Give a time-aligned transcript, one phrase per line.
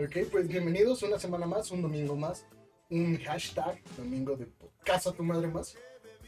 [0.00, 2.46] Ok, pues bienvenidos una semana más, un domingo más,
[2.88, 4.48] un hashtag, domingo de
[4.84, 5.74] casa tu madre más.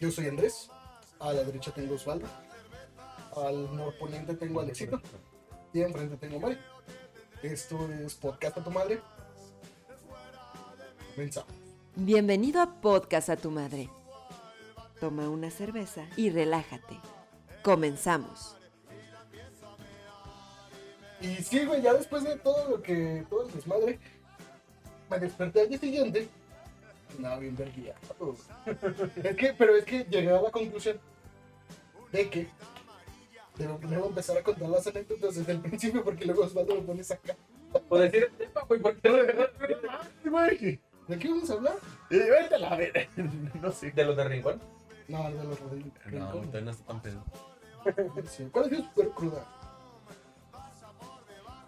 [0.00, 0.68] Yo soy Andrés,
[1.20, 2.26] a la derecha tengo Osvaldo,
[3.36, 5.00] al norponiente tengo a Alexito
[5.72, 6.58] y enfrente tengo Mari.
[7.44, 9.00] Esto es Podcast a tu madre.
[11.14, 11.52] Comenzamos.
[11.94, 13.88] Bienvenido a Podcast a tu madre.
[14.98, 16.98] Toma una cerveza y relájate.
[17.62, 18.59] Comenzamos.
[21.20, 23.98] Y sí, güey, ya después de todo lo que, todo el desmadre,
[25.10, 26.28] me desperté al día siguiente.
[27.18, 27.98] Nada, bien verguiado.
[29.22, 30.98] es que, pero es que llegué a la conclusión
[32.12, 32.48] de que
[33.58, 37.10] debo, debo empezar a contar las anécdotas desde el principio porque luego Osvaldo lo pones
[37.10, 37.36] acá.
[37.88, 40.80] O decir el tema, güey, porque no güey.
[41.08, 41.74] ¿De qué vamos a hablar?
[42.10, 43.08] Eh, vete a la ver.
[43.60, 43.90] No sé.
[43.90, 44.60] de los de Rincón.
[45.08, 45.92] No, de los rodillos.
[46.06, 47.24] No, ahorita no está tan pedo.
[48.28, 48.48] Sí.
[48.52, 49.59] ¿Cuál es tu super cruda?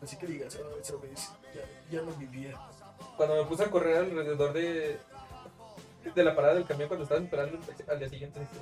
[0.03, 2.55] Así que digas, ah, esa vez ya, ya lo vivía.
[3.17, 4.97] Cuando me puse a correr alrededor de,
[6.14, 8.41] de la parada del camión cuando estaba esperando al día siguiente.
[8.41, 8.53] dije,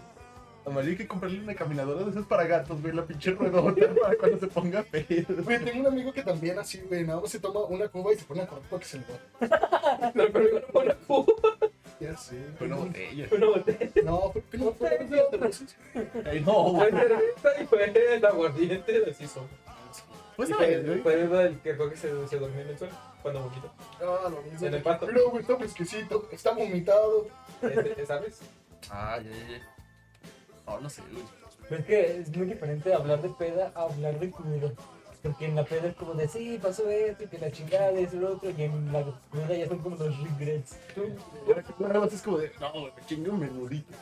[0.67, 4.17] Amarillo hay que comprarle una caminadora de esas para gatos, güey, la pinche ruedota para
[4.19, 5.43] cuando se ponga pedo.
[5.45, 8.17] Güey, tengo un amigo que también así, güey, nada más se toma una cuba y
[8.17, 10.13] se pone a correr para que se le va.
[10.13, 11.33] Pero primero una cuba,
[11.99, 12.37] Ya sé.
[12.61, 13.27] Una botella.
[13.33, 15.77] una botella, No, ¿por qué no fue cervezas?
[16.27, 17.03] Ay, no, una güey.
[17.09, 19.47] cerveza y fue el aguardiente de Siso.
[20.41, 23.71] Pues fue, fue el que creo que se, se durmió en el suelo cuando vomitó.
[24.01, 24.67] Ah, lo mismo.
[24.67, 25.05] En el pato.
[25.05, 27.27] Pero, güey, está fresquecito, está vomitado.
[27.61, 28.41] Este, ¿Sabes?
[28.89, 29.69] Ah, ya, ya, ya.
[30.67, 31.25] No, no sé, güey.
[31.69, 34.73] Pero es que es muy diferente hablar de peda a hablar de cruda.
[35.23, 38.15] Porque en la peda es como de sí, pasó esto, y que la chingada es
[38.15, 40.79] el otro, y en la cruda ya son como los regrets.
[40.95, 41.03] Tú,
[41.81, 42.73] Nada más es como de, no,
[43.19, 43.95] me un menudito.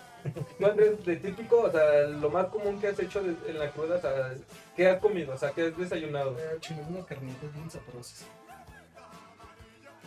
[0.56, 3.96] Tú, Andrés, de típico, o sea, lo más común que has hecho en la cruda,
[3.96, 4.34] o sea,
[4.78, 5.34] ¿qué has comido?
[5.34, 6.36] O sea, ¿qué has desayunado?
[6.38, 6.58] Eh,
[6.88, 8.24] unas carnitas bien sabrosas.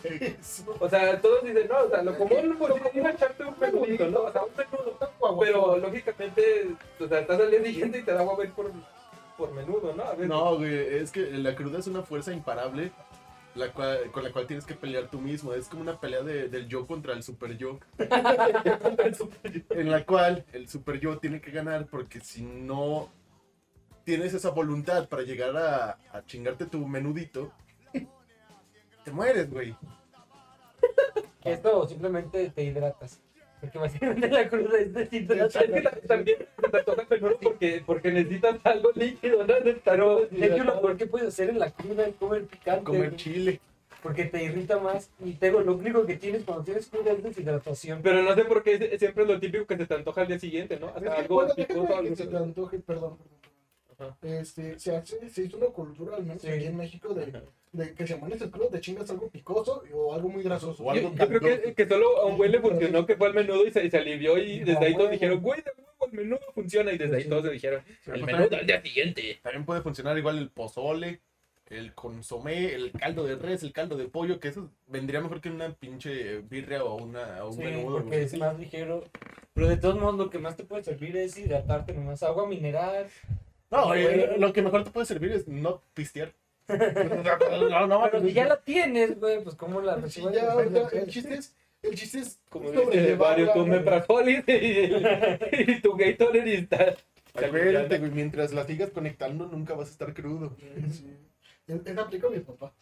[0.80, 4.08] O sea, todos dicen, no, o sea, lo común, lo común es echarte un menudito,
[4.08, 4.20] ¿no?
[4.22, 4.98] O sea, un menudo.
[5.40, 8.72] Pero lógicamente, o sea, estás al día siguiente y te da agua a ir por,
[9.36, 10.02] por menudo, ¿no?
[10.02, 10.26] A veces.
[10.28, 12.90] No, güey, es que la cruda es una fuerza imparable
[13.54, 15.52] la cual- con la cual tienes que pelear tú mismo.
[15.54, 17.78] Es como una pelea de- del yo contra el super yo.
[19.70, 23.08] en la cual el super yo tiene que ganar porque si no
[24.04, 27.52] tienes esa voluntad para llegar a, a chingarte tu menudito,
[29.04, 29.74] te mueres, güey.
[31.44, 33.20] Esto simplemente te hidratas.
[33.60, 35.82] Porque básicamente la cruda es Es que deshidratante.
[35.82, 36.38] ta- también
[36.70, 39.54] te toca menudo porque, porque necesitas algo líquido, ¿no?
[39.84, 42.82] Pero de hecho lo peor que puedes hacer en la cruda es comer picante.
[42.84, 43.60] Comer chile.
[44.02, 45.10] Porque te irrita más.
[45.24, 48.02] Y te digo, lo único que tienes cuando tienes cruda es deshidratación.
[48.02, 50.26] Pero no sé por qué es- siempre es lo típico que se te antoja al
[50.26, 50.88] día siguiente, ¿no?
[50.88, 53.41] Es Hasta que, algo bueno, picoso, que se te antoje, perdón, perdón.
[53.98, 54.16] Ajá.
[54.22, 56.48] Este, se, hace, se hizo una cultura, al menos Sí.
[56.48, 57.32] aquí en México, de,
[57.72, 60.82] de que se amanece el crudo, te chingas algo picoso o algo muy grasoso.
[60.84, 63.28] O algo Yo, yo creo que, que solo a un güey le funcionó que fue
[63.28, 65.70] el menudo y se, y se alivió y No, desde ahí todos dijeron, güey, de
[65.76, 67.28] huevo, el menudo funciona y desde ahí Sí.
[67.28, 69.38] todos se dijeron, el pues menudo también, al día siguiente.
[69.42, 71.20] también puede funcionar igual el pozole,
[71.70, 75.48] el consomé, el caldo de res, el caldo de pollo, que eso vendría mejor que
[75.48, 77.98] una pinche birria o, una, o un Sí, menudo.
[78.02, 79.04] porque es más ligero.
[79.54, 82.22] Pero de todos modos, lo que más te puede servir es hidratarte nomás.
[82.22, 83.06] Agua mineral.
[83.72, 86.32] No, güey, lo que mejor te puede servir es no pistear.
[86.68, 91.08] no, no, Pero si ya la tienes, güey, pues cómo la Sí, ya, ya, el
[91.08, 93.70] chiste es, el chiste es Como dice Mario, tu güey.
[93.70, 94.52] Meprazoli y,
[95.72, 96.94] y tu Gatorade y está...
[97.34, 100.54] Acuérdate, güey, mientras la sigas conectando nunca vas a estar crudo.
[100.90, 101.06] Sí.
[101.66, 102.74] Es es aplica a mi papá.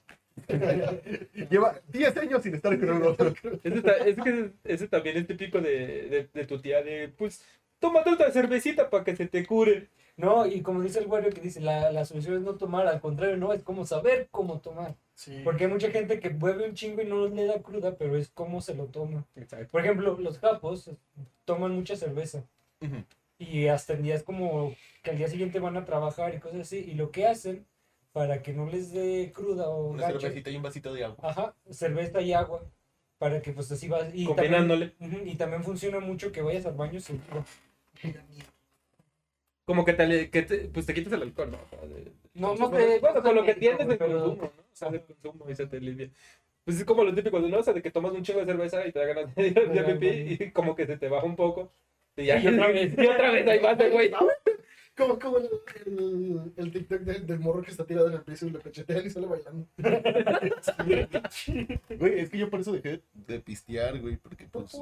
[1.51, 3.17] Lleva 10 años sin estar crudo.
[3.63, 7.45] Ese, ese que- ese también es típico de, de, de tu tía, de pues,
[7.79, 9.89] tómate otra cervecita para que se te cure.
[10.21, 13.01] No, y como dice el Wario que dice, la, la solución es no tomar, al
[13.01, 14.95] contrario, no, es como saber cómo tomar.
[15.15, 15.41] Sí.
[15.43, 18.29] Porque hay mucha gente que bebe un chingo y no le da cruda, pero es
[18.29, 19.25] cómo se lo toma.
[19.35, 19.69] Exacto.
[19.71, 20.91] Por ejemplo, los japos
[21.47, 22.45] toman mucha cerveza.
[23.39, 26.79] Y hasta en días como que al día siguiente van a trabajar y cosas así.
[26.79, 27.65] Y lo que hacen
[28.13, 31.17] para que no les dé cruda o Una gacho, cervecita y un vasito de agua.
[31.23, 32.63] Ajá, cerveza y agua.
[33.17, 34.15] Para que pues así vas.
[34.15, 34.89] Y Combinándole.
[34.91, 37.23] También, y también funciona mucho que vayas al baño sin
[39.71, 41.59] Como que te, que te, pues te quitas el alcohol, ¿no?
[42.35, 42.77] No, no consumo.
[42.77, 44.45] te- Bueno, con lo que no, tienes de consumo, ¿no?
[44.47, 46.11] O sea, de consumo y se te alivia.
[46.65, 47.59] Pues es como lo típico de, ¿no?
[47.59, 49.55] O sea, de que tomas un chingo de cerveza y te da ganas de ir
[50.01, 51.73] pipí y como que se te baja un poco.
[52.17, 52.93] Y, ya, Y otra vez.
[52.99, 54.11] y otra vez ahí vas, güey.
[55.01, 55.49] Como, como el,
[55.87, 59.07] el, el TikTok del, del morro que está tirado en el piso y lo cachetean
[59.07, 59.67] y sale bailando.
[61.99, 64.77] Güey, es que yo por eso dejé de pistear, güey, porque pues,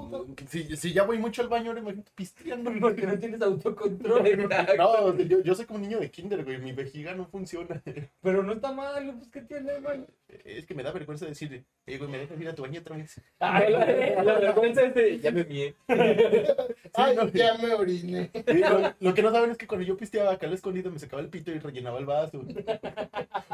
[0.48, 2.70] si, si ya voy mucho al baño, ahora imagínate pisteando.
[2.80, 4.18] Porque no tienes autocontrol.
[4.78, 7.82] No, yo, yo soy como niño de kinder, güey, mi vejiga no funciona.
[8.20, 10.04] Pero no está mal, pues ¿qué tiene, güey?
[10.44, 12.96] Es que me da vergüenza decir, eh, güey, me dejas ir a tu baño otra
[12.96, 13.20] vez.
[13.40, 15.74] No, la, la vergüenza es de, ya me mié.
[16.94, 17.28] Ay, no.
[17.28, 18.30] ya me oriné.
[18.46, 20.98] Sí, lo, lo que no saben es que cuando yo pisteaba acá al escondido me
[20.98, 22.42] sacaba el pito y rellenaba el vaso.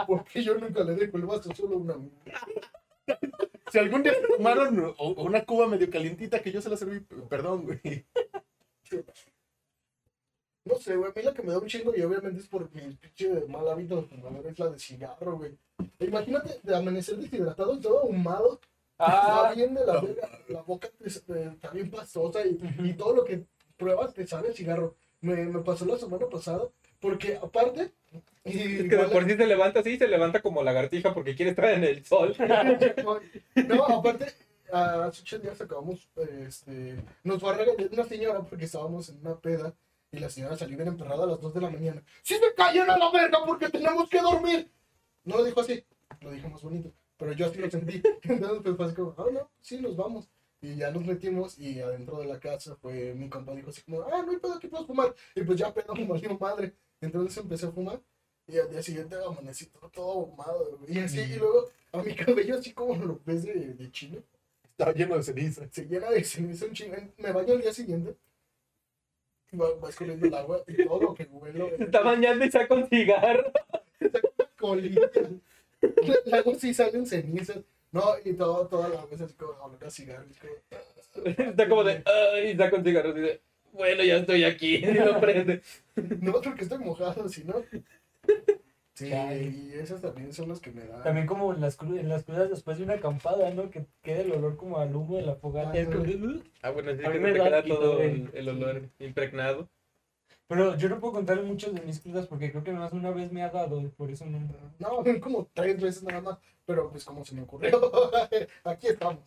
[0.06, 1.94] Porque yo nunca le dejo el vaso, solo una.
[3.70, 7.00] Si algún día tomaron o- o una cuba medio calientita que yo se la serví,
[7.28, 8.04] perdón, güey.
[10.64, 12.72] No sé, güey, a mí la que me da un chingo y obviamente es por
[12.74, 15.52] mi pinche mal hábito de es la de cigarro, güey.
[16.00, 18.60] Imagínate de amanecer deshidratado y todo ahumado.
[18.98, 22.92] Ah, Está bien de la verga, la boca te- te- está bien pastosa y, y
[22.94, 23.44] todo lo que
[23.76, 24.94] pruebas te sabe el cigarro.
[25.20, 26.68] Me, me pasó la semana pasada
[27.00, 27.92] porque aparte...
[28.44, 31.34] Y Es que de igual- por sí se levanta así, se levanta como lagartija porque
[31.34, 32.34] quiere estar en el sol.
[33.68, 34.26] No, aparte,
[34.72, 36.08] hace ocho días acabamos,
[36.46, 39.74] este, nos fue a regañar una señora porque estábamos en una peda
[40.14, 42.02] y la señora salió bien emperrada a las 2 de la mañana.
[42.22, 44.70] ¡Sí se callan a la verga porque tenemos que dormir!
[45.24, 45.84] No lo dijo así,
[46.20, 48.00] lo dijo más bonito, pero yo así lo sentí.
[48.22, 50.28] Entonces pues fue así como, ah, no, sí, nos vamos.
[50.60, 54.02] Y ya nos metimos y adentro de la casa fue mi compa dijo así como,
[54.02, 55.14] ah, no hay pedo, aquí puedes fumar.
[55.34, 56.74] Y pues ya pedo como valió madre.
[57.00, 58.00] Entonces empecé a fumar
[58.46, 60.78] y al día siguiente amanecí todo, todo ahumado.
[60.86, 64.22] Y así, y luego a mi cabello así como lo ves de, de chino,
[64.70, 65.68] Estaba lleno de ceniza.
[65.70, 66.96] se llena de ceniza un chingo.
[67.18, 68.16] Me baño al día siguiente,
[69.54, 72.74] va, va escurriendo el agua y todo lo que huelo Se está bañando y saca
[72.74, 73.52] un cigarro.
[74.58, 75.10] colilla.
[76.26, 77.58] Luego sí salen cenizas.
[77.92, 80.24] No, y todo, toda la vez así como olor a cigarro.
[81.24, 83.10] Está como de, ay, saca un cigarro.
[83.10, 83.40] Y dice,
[83.72, 84.76] bueno, ya estoy aquí.
[84.76, 85.62] Y lo prende.
[86.20, 87.62] No, porque estoy mojado, si no.
[88.94, 89.42] Sí, Chale.
[89.42, 91.02] y esas también son las que me dan.
[91.02, 93.68] también como en las, cru- en las crudas después de una acampada, ¿no?
[93.68, 95.72] Que queda el olor como al humo de la fogata.
[95.84, 99.68] Como de, Ah, bueno, sí que te da queda todo el, el olor impregnado.
[100.46, 103.32] Pero yo no puedo contar muchas de mis crudas porque creo que más una vez
[103.32, 104.38] me ha dado y por eso no.
[104.78, 106.38] No, como tres veces nada más.
[106.66, 107.80] Pero pues como se me ocurrió.
[108.64, 109.18] Aquí estamos.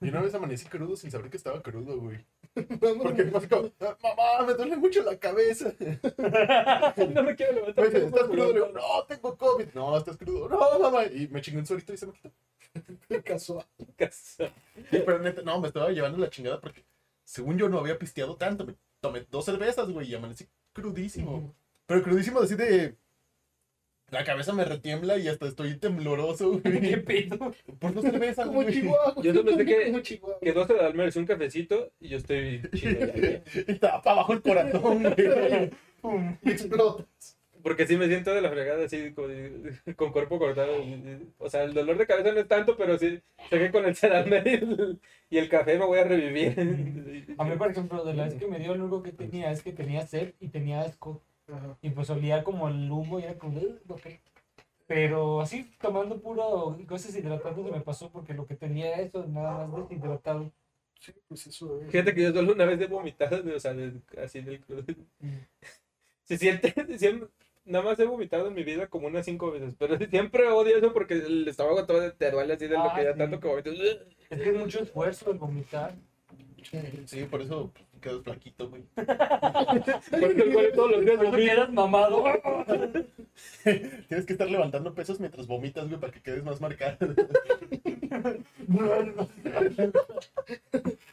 [0.00, 2.24] Y una vez amanecí crudo sin saber que estaba crudo, güey.
[3.02, 5.74] Porque me como, "Ah, mamá, me duele mucho la cabeza.
[7.14, 7.84] no me quiero levantar.
[7.84, 8.46] Me dice, ¿estás crudo?
[8.46, 9.68] Le digo, no, tengo COVID.
[9.74, 10.48] No, estás crudo.
[10.48, 11.04] No, mamá.
[11.04, 12.30] Y me chingó un suerito y se me quitó.
[13.24, 13.66] Casual.
[13.96, 14.50] Casa.
[14.90, 16.84] Sí, pero neta, no, me estaba llevando la chingada porque
[17.24, 18.64] según yo no había pisteado tanto.
[18.64, 21.54] Me tomé dos cervezas, güey, y amanecí crudísimo.
[21.86, 22.96] Pero crudísimo así de...
[24.10, 27.04] La cabeza me retiembla y hasta estoy tembloroso, ¿Qué güey.
[27.04, 27.52] pedo?
[27.78, 28.74] Por dos cervezas, Como güey.
[28.74, 29.22] Chihuahua.
[29.22, 30.02] Yo solo sé que-.
[30.42, 33.42] Que 12 de Almer es un cafecito y yo estoy chido ya.
[33.68, 35.70] Y estaba para abajo el corazón, güey.
[36.00, 37.04] Pum, y explota.
[37.62, 39.12] Porque sí me siento de la fregada así
[39.94, 40.72] con cuerpo cortado.
[41.38, 43.20] O sea, el dolor de cabeza no es tanto, pero sí
[43.50, 44.98] sé que con el Sedalmer y el,
[45.28, 46.58] y el café me voy a revivir.
[47.36, 49.62] A mí, por ejemplo, de la vez que me dio, lo único que tenía es
[49.62, 51.22] que tenía sed y tenía asco.
[51.52, 51.76] Ajá.
[51.82, 54.06] Y pues olía como el humo y era como, "Ugh, ok".
[54.86, 59.24] Pero así, tomando puro cosas hidratantes se me pasó porque lo que tenía era eso,
[59.26, 60.50] nada más deshidratado.
[61.00, 61.90] Sí, pues eso es.
[61.90, 64.84] Fíjate que yo solo una vez he vomitado, o sea, de- así del crudo.
[66.24, 67.28] Se siente, siempre,
[67.64, 70.92] nada más he vomitado en mi vida como unas cinco veces, pero siempre odio eso
[70.92, 73.18] porque el estómago todo te duele así de lo Ah, que ya sí.
[73.18, 73.74] tanto que vomitas.
[74.30, 75.94] Es que es mucho esfuerzo el vomitar.
[77.06, 78.82] Sí, por eso pues, quedas flaquito, güey.
[78.94, 79.04] Por
[80.24, 81.36] eso el güey todos los días vomita.
[81.36, 82.24] quedas mamado.
[84.08, 86.98] Tienes que estar levantando pesos mientras vomitas, güey, para que quedes más marcado.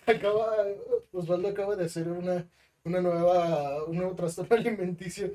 [0.06, 0.66] Acaba,
[1.12, 2.48] Osvaldo acaba de hacer una,
[2.84, 5.32] una nueva, un nuevo trastorno alimenticio.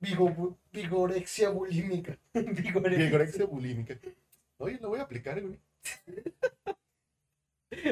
[0.00, 2.18] Vigo, vigorexia bulímica.
[2.34, 3.98] Vigorexia bulímica.
[4.58, 5.58] Oye, lo voy a aplicar, güey.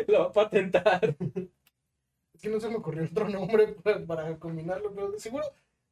[0.08, 1.16] Lo va a patentar.
[2.44, 5.46] Es que no se me ocurrió otro nombre para, para combinarlo, pero de seguro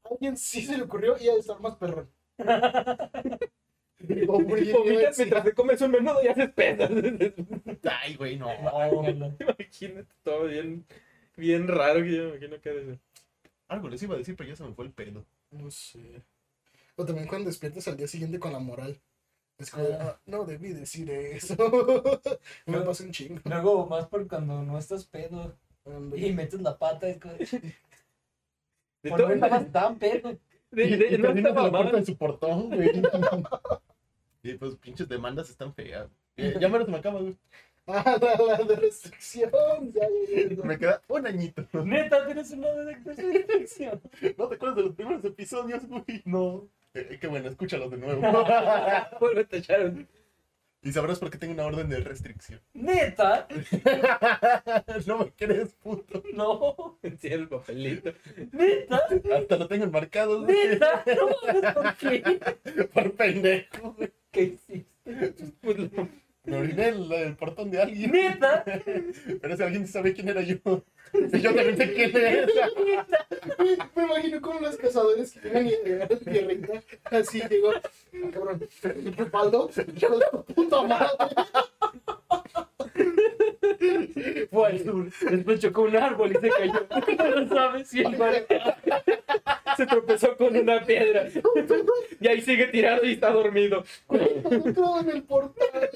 [0.04, 2.10] a alguien sí se le ocurrió y ha de estar más perrón.
[4.26, 6.90] Vomitas mientras te comes un menudo y haces pesas.
[7.90, 8.50] Ay, güey, no.
[9.40, 10.84] Imagínate todo bien,
[11.38, 12.98] bien raro que yo me imagino que ser.
[13.68, 15.24] Algo les iba a decir, pero ya se me fue el pedo.
[15.52, 16.22] No sé.
[16.96, 19.00] O también cuando despiertas al día siguiente con la moral.
[19.56, 21.56] Es como, "Ah, no debí decir eso.
[22.66, 23.40] me pasa un chingo.
[23.44, 25.56] Luego, más por cuando no estás pedo
[26.16, 30.38] y metes la pata, es como, De "Por todo- no estabas tan pedo.
[30.70, 32.90] de- Y, de- y no terminas estaba la puerta de su portón, güey.
[34.44, 36.08] Y pues pinches demandas están feas.
[36.36, 37.36] Eh, Ya menos me acaba, güey.
[37.86, 39.50] Ah, la, la de restricción.
[39.92, 40.62] Ya, ya, ya.
[40.62, 41.66] Me queda un añito.
[41.84, 44.00] Neta, tienes una de restricción.
[44.38, 46.04] ¿No te acuerdas de los primeros episodios, güey?
[46.24, 46.68] No.
[46.94, 48.20] Eh, qué bueno, escúchalos de nuevo.
[49.18, 50.08] Vuelve a echar un...
[50.82, 52.60] y sabrás por qué tengo una orden de restricción.
[52.74, 53.46] Neta,
[55.06, 56.22] no me crees, puto.
[56.34, 56.98] no.
[57.20, 58.12] Sí, el papelito.
[58.52, 59.00] Neta,
[59.36, 61.04] Hasta lo tengo enmarcado, neta.
[61.06, 62.40] No ¿por qué?
[62.92, 63.96] Por pendejo.
[64.30, 65.34] ¿Qué hiciste?
[65.60, 65.90] Pues.
[66.44, 68.10] Me oriné el, el portón de alguien.
[68.10, 68.64] Neta,
[69.40, 70.56] Pero si alguien sabe quién era yo.
[71.14, 72.46] Y yo también sé quién es.
[73.58, 76.82] Me, me imagino como los cazadores que llegan y llegan en tierrita.
[77.04, 77.70] Así llegó.
[77.72, 78.60] Ah, cabrón.
[79.16, 79.70] Respaldo.
[79.96, 81.08] Hijo de tu puta madre.
[84.50, 85.10] fue al sur.
[85.30, 86.86] Después chocó un árbol y se cayó.
[87.18, 87.94] No lo sabes.
[87.94, 88.46] Y el mar-
[89.76, 91.28] Se tropezó con una piedra.
[92.20, 93.84] Y ahí sigue tirado y está dormido.
[94.10, 95.90] Entró en el portal.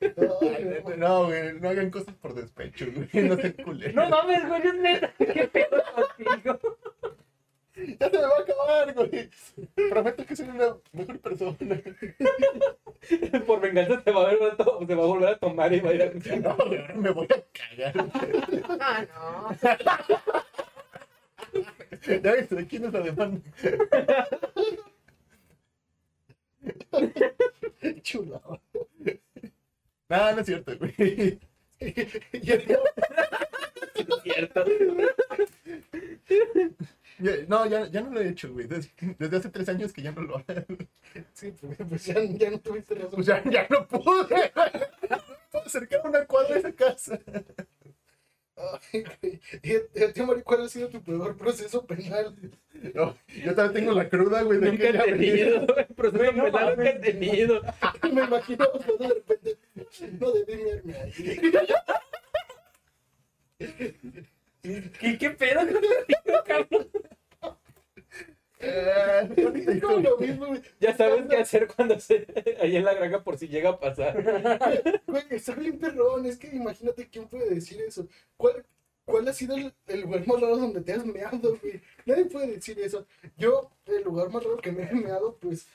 [0.00, 0.96] Ay, no.
[0.96, 3.08] No, güey, no hagan cosas por despecho, güey.
[3.28, 3.94] No sean culeros.
[3.94, 5.12] No mames, güey, es neta.
[5.18, 6.58] ¿Qué pedo contigo?
[7.98, 9.30] Ya se me va a acabar, güey.
[9.90, 11.56] Prometo que soy una mejor persona.
[13.46, 15.80] Por venganza te va a volver a, to- te va a, volver a tomar y
[15.80, 16.36] va a ir a...
[16.36, 18.10] No, güey, ahora me voy a cagar.
[18.80, 20.19] Ah, Ya
[22.56, 23.40] ¿de quién es la demanda?
[28.02, 28.60] Chulado.
[30.08, 31.38] No, no es cierto, güey.
[32.32, 32.78] Y el-
[34.22, 34.64] Cierto.
[37.18, 38.66] Ya- No, ya, ya no lo he hecho, güey.
[38.66, 40.46] Des- Desde, hace tres años que ya no lo hago.
[41.34, 41.52] Sí,
[41.88, 43.10] pues, ya, ya no tuviste razón.
[43.12, 44.52] Pues ya, ya no pude.
[45.52, 47.18] No acercar una cuadra a esa casa.
[48.56, 49.04] Ay,
[49.62, 49.62] güey.
[49.62, 52.34] Y a- a ti, Mari, ¿cuál ha sido tu peor proceso penal?
[52.94, 54.58] No, yo también tengo la cruda, güey.
[54.58, 55.66] de Nunca que he tenido.
[55.94, 57.60] Proceso no penal nunca he tenido.
[58.10, 58.66] Me imagino
[58.98, 59.58] de repente.
[60.18, 61.40] No debí mirarme ahí.
[64.98, 66.88] ¿Qué, qué pedo contigo, cabrón?
[68.62, 70.62] Eh, lo mismo, güey.
[70.80, 72.26] Ya sabes qué hacer cuando se...
[72.60, 74.22] Ahí en la granja por si llega a pasar.
[75.06, 76.26] Güey, está bien perrón.
[76.26, 78.06] Es que imagínate quién puede decir eso.
[78.36, 78.64] ¿Cuál,
[79.10, 81.80] cuál ha sido el, el lugar más raro donde te has meado, güey?
[82.06, 83.06] Nadie puede decir eso.
[83.36, 85.66] Yo, el lugar más raro que me he meado, pues,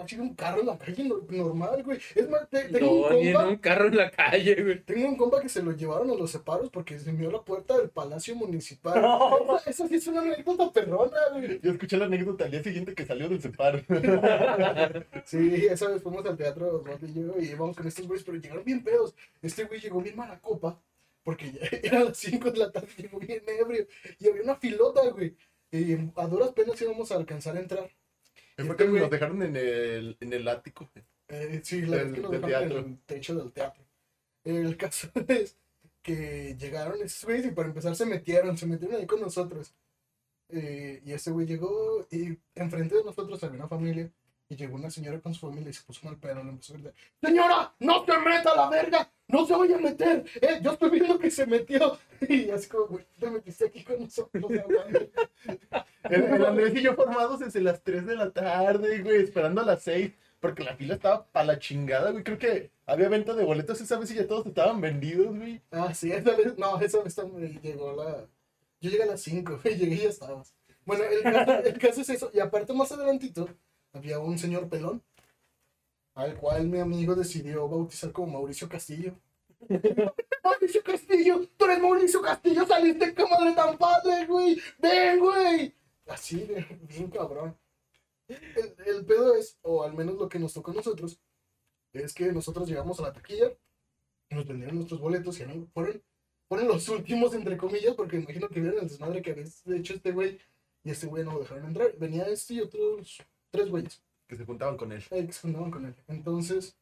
[0.00, 1.98] ha sido un carro en la calle no- normal, güey.
[2.14, 3.48] Es más, te- tengo No, un ni en compa.
[3.48, 4.80] un carro en la calle, güey.
[4.84, 7.76] Tengo un compa que se lo llevaron a los separos porque se meó la puerta
[7.76, 9.02] del palacio municipal.
[9.02, 9.56] No.
[9.58, 11.58] Esa, esa sí es una anécdota perrona, güey.
[11.60, 13.80] Yo escuché la anécdota al día siguiente que salió del separo.
[15.24, 18.64] Sí, esa vez fuimos al teatro, y yo, y íbamos con estos güeyes, pero llegaron
[18.64, 19.14] bien pedos.
[19.42, 20.80] Este güey llegó bien mala copa,
[21.22, 23.86] porque ya eran las 5 de la tarde, llegó bien ebrio,
[24.18, 25.36] y había una filota, güey.
[25.72, 27.90] Y a duras penas íbamos a alcanzar a entrar.
[28.56, 30.90] Fue que nos dejaron en el, en el ático.
[31.28, 32.78] Eh, sí, la Del- vez que nos dejaron teatro.
[32.80, 33.84] en el techo del teatro.
[34.44, 35.56] El caso es
[36.02, 39.74] que llegaron esos güeyes y para empezar se metieron, se metieron ahí con nosotros.
[40.48, 44.10] Eh, y ese güey llegó y enfrente de nosotros había una familia
[44.50, 46.76] y llegó una señora con su familia y se puso mal pedo, le empezó a
[46.76, 50.90] gritar, señora, no se meta la verga, no se vaya a meter, eh, yo estoy
[50.90, 51.98] viendo que se metió.
[52.28, 54.44] Y así como, güey, te metiste aquí con nosotros.
[54.44, 54.98] aguanta".
[56.02, 59.64] El, el Andrés y yo formados desde las 3 de la tarde, güey, esperando a
[59.64, 60.12] las 6.
[60.38, 62.22] Porque la fila estaba para la chingada, güey.
[62.22, 65.62] Creo que había venta de boletos esa vez y ya todos estaban vendidos, güey.
[65.70, 68.26] Ah, sí, esa vez, no, esa vez también llegó la...
[68.82, 70.54] Yo llegué a las 5, llegué y ya estabas.
[70.84, 73.48] Bueno, el caso, el caso es eso, y aparte más adelantito,
[73.92, 75.02] había un señor pelón,
[76.14, 79.14] al cual mi amigo decidió bautizar como Mauricio Castillo.
[80.44, 85.74] Mauricio Castillo, tú eres Mauricio Castillo, saliste qué madre tan padre, güey, ven, güey.
[86.06, 86.48] Así,
[86.88, 87.56] es un cabrón.
[88.28, 91.20] El, el pedo es, o al menos lo que nos tocó a nosotros,
[91.92, 93.52] es que nosotros llegamos a la taquilla,
[94.30, 96.02] nos vendieron nuestros boletos y no, fueron,
[96.48, 99.44] fueron los últimos, entre comillas, porque imagino que vieron el desmadre que había
[99.76, 100.38] hecho este güey,
[100.82, 101.96] y este güey no lo dejaron entrar.
[101.98, 105.02] Venía este y otros tres güeyes Que se juntaban con él.
[105.10, 105.94] ahí que se juntaban con él.
[106.08, 106.76] Entonces,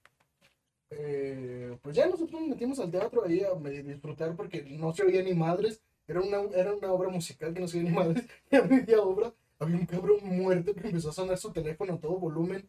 [0.90, 5.22] eh, pues ya nosotros nos metimos al teatro ahí a disfrutar porque no se oía
[5.22, 5.82] ni madres.
[6.06, 8.25] Era una, era una obra musical que no se oía ni madres.
[8.50, 11.98] Y a media obra había un cabrón muerto que empezó a sonar su teléfono a
[12.00, 12.66] todo volumen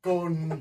[0.00, 0.58] con,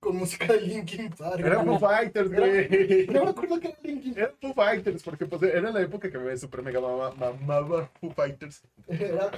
[0.00, 1.40] con música de Linkin Park.
[1.40, 3.06] Eran Foo Fighters, güey.
[3.08, 6.18] No me acuerdo que era Linkin Eran Foo Fighters, porque pues era la época que
[6.18, 8.62] me super mega mama- mamaba Foo Fighters.
[8.88, 9.30] Era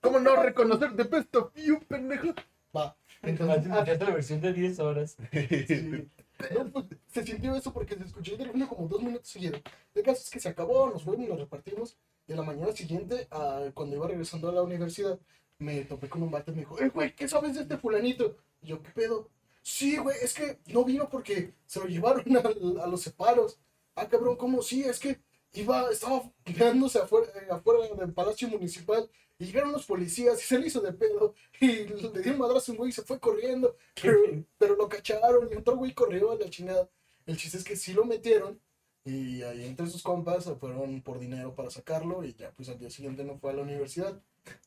[0.00, 2.28] ¿Cómo, no reconocer The Best of You, pendejo?
[2.76, 2.96] Va.
[3.22, 5.16] Entonces, escuchaste la versión de 10 horas.
[5.32, 6.08] sí.
[6.54, 9.60] No, pues, se sintió eso porque se escuchó el teléfono como dos minutos seguidos.
[9.94, 11.96] El caso es que se acabó, nos fuimos, nos repartimos.
[12.26, 13.26] Y a la mañana siguiente,
[13.74, 15.18] cuando iba regresando a la universidad,
[15.58, 18.36] me topé con un vato y me dijo, eh, güey, ¿qué sabes de este fulanito?
[18.60, 19.30] Y yo, ¿qué pedo?
[19.62, 23.58] Sí, güey, es que no vino porque se lo llevaron a, a los separos.
[23.96, 24.62] Ah, cabrón, ¿cómo?
[24.62, 25.20] Sí, es que
[25.52, 30.58] iba, estaba quedándose afuera, eh, afuera del palacio municipal y llegaron los policías y se
[30.58, 33.18] le hizo de pedo y le dio un madrazo a un güey y se fue
[33.20, 34.18] corriendo, pero,
[34.58, 36.88] pero lo cacharon y otro güey corrió a la chingada.
[37.26, 38.60] El chiste es que sí lo metieron
[39.04, 42.78] y ahí entre sus compas se fueron por dinero para sacarlo y ya pues al
[42.78, 44.20] día siguiente no fue a la universidad.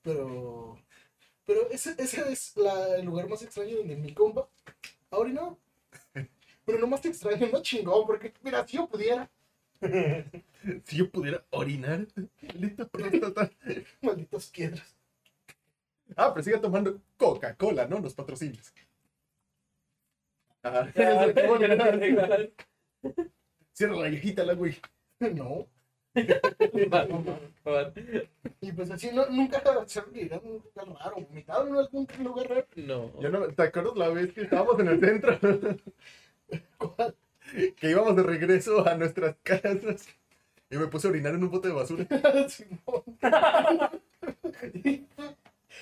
[0.03, 0.79] Pero,
[1.45, 4.49] pero ese, ese es la- el lugar más extraño donde mi compa
[5.11, 5.57] ha orinado.
[6.65, 9.29] Pero no más te extraño, no chingón, porque mira, si yo pudiera,
[10.85, 12.05] Si yo pudiera orinar,
[12.41, 13.49] maldita próstata.
[14.01, 14.95] malditas piedras.
[16.15, 17.99] Ah, pero siga tomando Coca-Cola, ¿no?
[17.99, 18.71] Los patrocinios.
[20.63, 21.75] Ah, Ya, qué bueno.
[21.75, 22.53] ya, legal.
[23.73, 24.77] Cierra la viejita, la güey.
[25.19, 25.67] No.
[28.59, 32.67] Y pues así no, nunca se olvidaron un lugar raro, vomitaron en algún lugar raro.
[32.75, 33.21] No.
[33.21, 35.39] Yo no, ¿Te acuerdas la vez que estábamos en el centro?
[36.77, 37.15] ¿Cuál?
[37.77, 40.07] Que íbamos de regreso a nuestras casas.
[40.69, 42.07] Y me puse a orinar en un bote de basura.
[42.49, 43.03] Simón.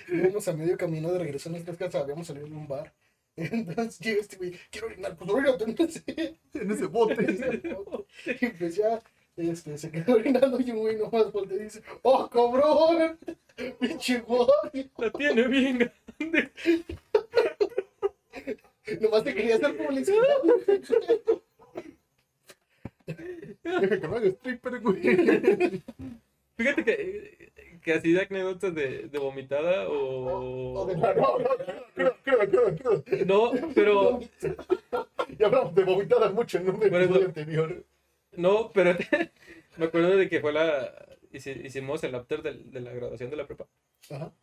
[0.08, 2.94] Íbamos a medio camino de regreso a nuestras casas, habíamos salido de un bar.
[3.36, 6.04] Entonces llega este güey, quiero orinar, pues orínate, entonces.
[6.08, 7.62] En ese bote.
[8.42, 9.00] Y pues ya,
[9.38, 13.18] este, se quedó orinando y un güey nomás voltea y dice, ¡Oh, cabrón!
[13.80, 14.24] ¡Pinche!
[14.98, 16.52] La tiene bien grande.
[19.00, 20.26] Nomás te quería hacer publicidad.
[23.64, 25.82] Deja que stripper, güey.
[26.58, 27.52] Fíjate que,
[27.82, 30.74] que así de anécdotas de, de vomitada o...
[30.82, 31.38] O de- No, no,
[31.96, 33.26] no, creo, creo, creo.
[33.26, 34.20] No, pero...
[35.38, 37.86] Ya hablamos de vomitadas mucho en un episodio anterior.
[38.36, 38.98] No, pero
[39.78, 40.94] me acuerdo de que fue la...
[41.32, 43.66] hici- Hicimos el after del- de, la graduación de la prepa.
[44.10, 44.34] Ajá.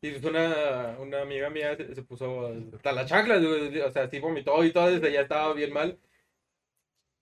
[0.00, 4.18] Y pues una, una amiga mía se, se puso hasta las chanclas, o sea, sí
[4.18, 5.98] vomitó y todo, desde ya estaba bien mal.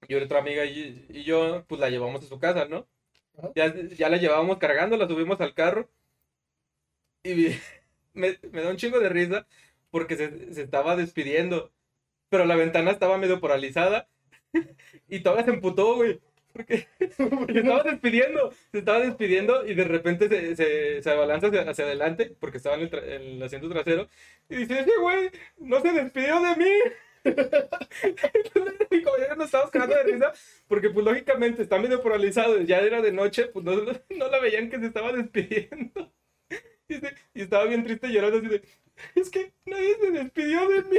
[0.08, 2.88] Y otra amiga y, y yo, pues la llevamos a su casa, ¿no?
[3.38, 3.52] Ajá.
[3.54, 5.90] Ya, ya la llevábamos cargando, la subimos al carro.
[7.22, 7.48] Y
[8.14, 9.46] me, me da un chingo de risa
[9.90, 11.72] porque se, se estaba despidiendo.
[12.28, 14.08] Pero la ventana estaba medio paralizada.
[15.08, 16.20] Y todavía se emputó, güey.
[16.52, 21.62] Porque se estaba despidiendo, se estaba despidiendo y de repente se, se, se abalanza hacia,
[21.70, 24.08] hacia adelante porque estaba en el, en el asiento trasero
[24.48, 26.70] y dice, ese güey no se despidió de mí.
[28.90, 30.32] Y como ya nos estábamos cagando de risa
[30.68, 34.70] porque pues lógicamente está medio paralizado, ya era de noche, pues no, no la veían
[34.70, 36.12] que se estaba despidiendo.
[36.88, 38.62] Y, se- y estaba bien triste llorando así de,
[39.14, 40.98] es que nadie se despidió de mí.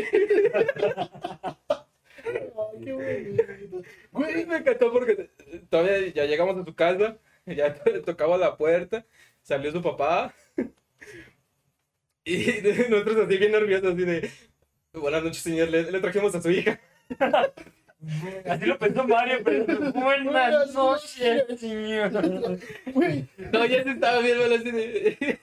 [2.24, 3.82] Ay, qué bonito.
[4.12, 5.30] Güey, me encantó porque
[5.70, 7.74] todavía ya llegamos a su casa, ya
[8.06, 9.06] tocaba la puerta,
[9.42, 10.34] salió su papá.
[12.24, 12.38] Y
[12.90, 14.30] nosotros así bien nerviosos, así de,
[15.00, 16.80] buenas noches señor, le, le trajimos a su hija.
[18.50, 22.12] Así lo pensó Mario, pero buenas noches, señor.
[23.52, 25.40] No, ya se estaba bien mal así de,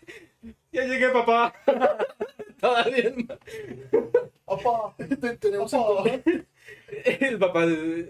[0.70, 1.54] ya llegué papá.
[2.60, 3.38] Todavía no.
[4.44, 6.22] papá, te- tenemos un.
[7.04, 7.66] El papá,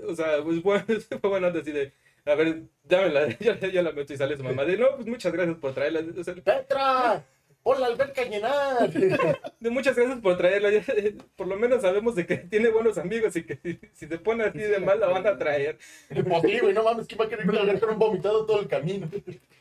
[0.07, 0.85] o sea, pues bueno,
[1.21, 1.93] fue bueno así de,
[2.27, 4.65] a ver, dámela, ya, ya la meto y sale su mamá.
[4.65, 6.03] De, no, pues muchas gracias por traerla.
[6.19, 7.25] O sea, ¡Petra!
[7.65, 8.91] ¡Hola, alberca llenar!
[9.61, 10.71] De muchas gracias por traerla.
[10.71, 13.57] ya, eh, por lo menos sabemos de que tiene buenos amigos y que
[13.93, 15.79] si, se pone así de mal la van a traer.
[16.09, 18.67] Pues sí, güey, no mames, ¿quién va a querer cargar con un vomitado todo el
[18.69, 19.09] camino?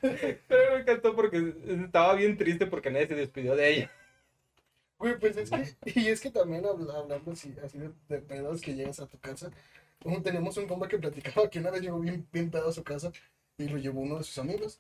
[0.02, 3.92] Pero me encantó porque estaba bien triste porque nadie se despidió de ella.
[4.98, 8.62] Güey, pues es que, y es que también habla- hablando así, así de, de pedos
[8.62, 9.52] que llegas a tu casa,
[10.24, 13.12] tenemos un compa que platicaba que una vez llegó bien, bien pedo a su casa
[13.58, 14.80] y lo llevó uno de sus amigos.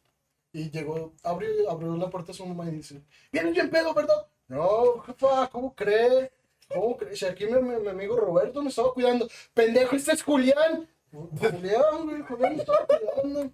[0.54, 4.28] Y llegó, abrió, abrió la puerta a su mamá y dice, ¿vienes bien pedo, verdad?
[4.50, 6.32] No, jefa, ¿cómo cree?
[6.68, 7.20] ¿Cómo crees?
[7.20, 9.28] Si aquí mi, mi- mi amigo Roberto me estaba cuidando.
[9.54, 10.88] Pendejo, este es Julián.
[11.12, 13.52] Julián, güey, Julián me estaba cuidando.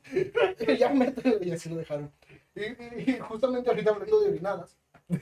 [0.67, 2.11] Y ya mételo, y así lo dejaron.
[2.55, 4.75] Y, y- y justamente ahorita hablando de orinadas.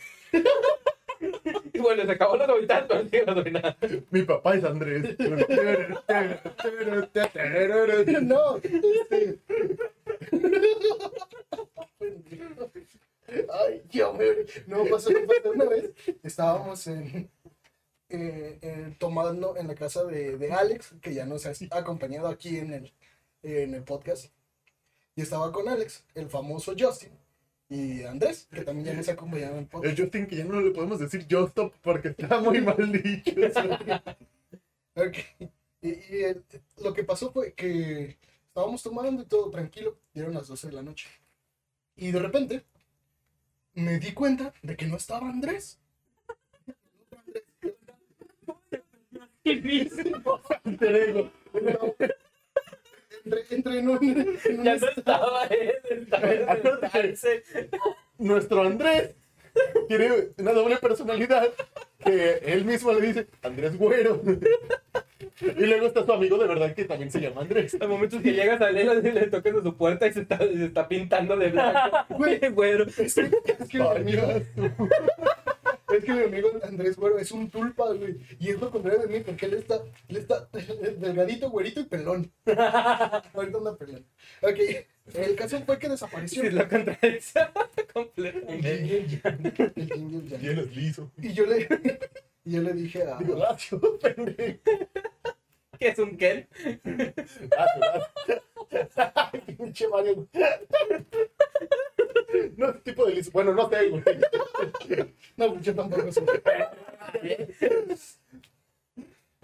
[1.73, 3.77] Y bueno, se acabó la novedad, pero sigue la novedad.
[4.11, 5.15] Mi papá es Andrés.
[8.21, 9.39] No, este.
[13.51, 14.31] Ay, Dios mío.
[14.67, 15.91] No, pasó, pasó una vez.
[16.23, 17.29] Estábamos en,
[18.09, 22.57] eh, eh, tomando en la casa de, de Alex, que ya nos ha acompañado aquí
[22.57, 22.93] en el,
[23.43, 24.31] en el podcast.
[25.15, 27.11] Y estaba con Alex, el famoso Justin,
[27.69, 29.97] y Andrés, que también ya nos ha acompañado en el podcast.
[29.97, 33.31] El Justin que ya no le podemos decir Just Stop porque está muy mal dicho.
[34.97, 35.17] Ok.
[35.81, 36.45] Y, y el-
[36.81, 38.17] lo que pasó fue que
[38.55, 41.09] estábamos tomando y todo tranquilo, y eran las 12 de la noche.
[41.97, 42.63] Y de repente
[43.73, 45.81] me di cuenta de que no estaba Andrés.
[49.43, 51.31] Entré,
[53.49, 57.43] entré en un, en un Ya no estaba él, estaba trance.
[58.17, 59.15] Nuestro Andrés
[59.89, 61.49] tiene una doble personalidad
[61.99, 64.21] que él mismo le dice Andrés Güero.
[65.41, 67.77] Y luego está su amigo de verdad que también se llama Andrés.
[67.79, 70.37] Hay momentos que llegas a él y le tocas a su puerta y se está,
[70.37, 71.97] se está pintando de blanco.
[72.17, 72.85] Güey, güero.
[72.85, 74.23] Es que, es que mi amigo,
[75.95, 78.17] es que mi amigo Andrés Güero es un tulpa, güey.
[78.39, 80.47] Y es lo contrario de mí, porque él está, él está
[80.99, 82.31] delgadito, güerito y pelón.
[82.45, 84.05] Ahorita anda pelón.
[84.41, 84.59] Ok,
[85.13, 86.43] el caso fue que desapareció.
[86.43, 87.39] Sí, lo contradice
[87.93, 88.39] completo.
[88.47, 89.53] El yin y el yang.
[89.75, 90.43] El yin y el yang.
[90.43, 91.11] Y él es liso.
[91.17, 91.67] Y yo le,
[92.45, 93.17] y yo le dije a.
[93.17, 94.59] Digo, lacio, pendejo.
[95.79, 96.47] ¿Qué es un Ken?
[96.83, 99.45] Lacio, lacio.
[99.57, 100.27] Pinche Mario.
[102.57, 103.31] No es tipo de liso.
[103.31, 104.03] Bueno, no sé, güey.
[105.37, 106.07] No, pues yo tampoco.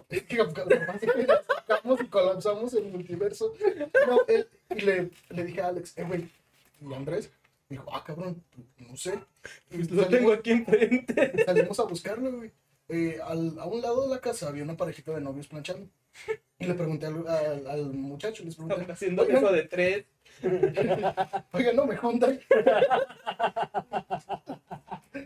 [0.10, 3.54] Es que capaz que nos tocamos y colapsamos el multiverso.
[4.08, 6.30] No, él, y le, le dije a Alex, eh, güey,
[6.82, 7.32] ¿y Andrés?
[7.70, 8.44] Me dijo, ah, cabrón,
[8.78, 9.20] no sé.
[9.70, 11.46] Y Lo tengo aquí enfrente.
[11.46, 12.52] salimos a buscarlo, güey.
[12.92, 15.90] Eh, al, a un lado de la casa había una parejita de novios planchando.
[16.60, 20.06] Y le pregunté al, al, al muchacho, les pregunté, haciendo eso de tres.
[21.54, 22.40] oiga, no me juntan.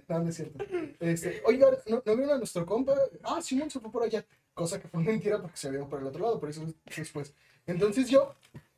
[0.08, 0.64] No, no es cierto.
[1.00, 2.96] Este, oiga, ¿no, ¿no vieron a nuestro compa?
[3.24, 4.26] Ah, Simón se fue por allá.
[4.54, 6.76] Cosa que fue mentira porque se había ido por el otro lado, por eso es
[6.96, 7.34] después.
[7.68, 8.36] Entonces yo,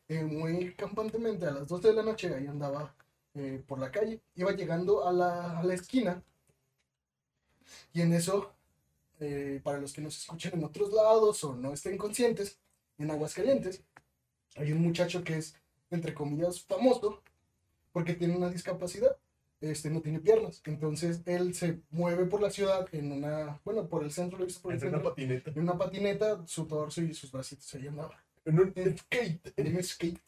[0.07, 2.95] eh, muy campantemente, a las 12 de la noche, ahí andaba
[3.35, 4.21] eh, por la calle.
[4.35, 6.23] Iba llegando a la, a la esquina.
[7.93, 8.53] Y en eso,
[9.19, 12.59] eh, para los que nos escuchen en otros lados o no estén conscientes,
[12.97, 13.83] en Aguascalientes,
[14.55, 15.55] hay un muchacho que es,
[15.91, 17.21] entre comillas, famoso
[17.91, 19.17] porque tiene una discapacidad
[19.61, 20.61] este no tiene piernas.
[20.65, 24.77] Entonces él se mueve por la ciudad en una, bueno, por el centro, por el
[24.77, 25.51] una centro, patineta.
[25.51, 28.23] en una patineta, su torso y sus bracitos ahí andaba.
[28.45, 29.53] En un skate.
[29.57, 30.21] En un skate.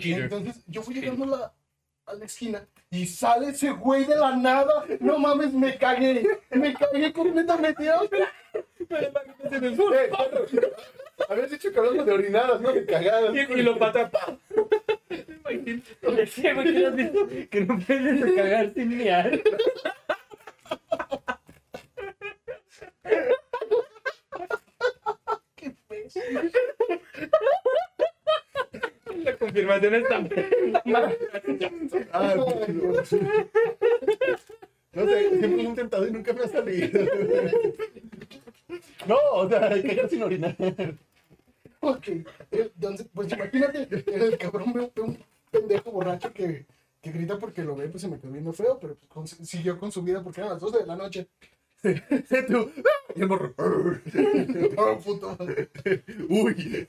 [0.00, 1.54] Entonces yo fui llegando a la,
[2.06, 4.84] a la esquina y sale ese güey de la nada.
[5.00, 6.26] No mames, me cagué.
[6.50, 7.84] Me cagué completamente.
[7.86, 9.10] Eh,
[11.28, 13.34] Habías dicho que hablamos de orinadas, no de cagadas.
[13.34, 14.10] Y, y lo pata.
[17.50, 19.40] que no puedes cagar sin mear.
[25.56, 26.04] Qué feo.
[29.54, 31.16] Está mal.
[32.12, 32.34] Ah.
[34.92, 37.00] No sé, siempre lo he intentado y nunca me ha salido.
[39.06, 40.56] No, o sea, hay que cagar sin orinar.
[41.80, 42.08] Ok,
[42.50, 45.18] entonces, pues imagínate, el cabrón ve, ve un
[45.50, 46.64] pendejo borracho que,
[47.02, 49.78] que grita porque lo ve, pues se me quedó viendo feo, pero pues, con- siguió
[49.78, 51.28] con su vida porque eran las 12 de la noche.
[52.48, 52.70] Tú,
[53.14, 53.54] Y el morro.
[54.76, 55.36] Oh, puto.
[56.28, 56.88] Uy,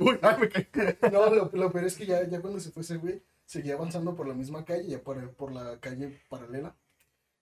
[0.00, 0.66] uy, ay, me caí.
[1.12, 4.14] No, lo, lo peor es que ya, ya cuando se fue ese güey, seguía avanzando
[4.14, 6.76] por la misma calle, ya por, por la calle paralela.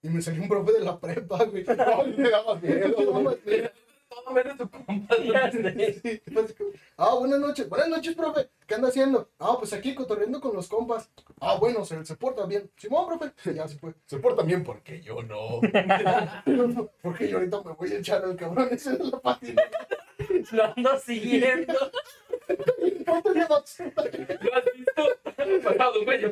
[0.02, 1.64] Y me salió un profe de la prepa, güey.
[1.68, 2.94] Ay, me daba miedo.
[2.98, 3.38] No, mames.
[4.08, 5.14] Todo menos tu compa.
[5.16, 6.54] Sí, pues,
[6.96, 7.68] Ah, buenas noches.
[7.68, 8.48] Buenas noches, profe.
[8.66, 9.30] ¿Qué anda haciendo?
[9.38, 11.10] Ah, pues aquí cotorreando con los compas.
[11.40, 12.70] Ah, bueno, se, se porta bien.
[12.76, 13.32] Simón, profe.
[13.50, 13.94] Y ya se fue.
[14.06, 15.60] Se porta bien porque yo no.
[17.02, 19.86] Porque yo ahorita me voy a echar al cabrón ese de la patineta.
[20.52, 21.74] Lo ando siguiendo.
[23.06, 25.02] ¿Lo has visto?
[25.64, 26.24] Pasado, güey.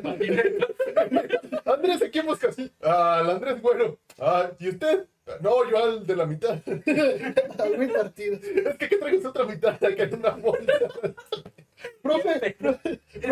[1.65, 2.57] Andrés, ¿a quién buscas?
[2.81, 3.97] Al Andrés Bueno.
[4.19, 5.07] Ah, ¿y usted?
[5.41, 6.59] No, yo al de la mitad.
[7.77, 8.35] Muy partido.
[8.35, 10.73] Es que, ¿qué traes otra mitad acá en una bolsa?
[12.01, 12.53] Profe, El,